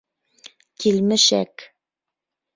Килмешәк. 0.85 1.65